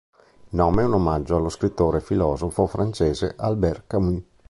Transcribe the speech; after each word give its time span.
Il 0.45 0.55
nome 0.57 0.81
è 0.81 0.85
un 0.87 0.93
omaggio 0.95 1.35
allo 1.35 1.49
scrittore 1.49 1.99
e 1.99 2.01
filosofo 2.01 2.65
francese 2.65 3.35
Albert 3.37 3.83
Camus. 3.85 4.23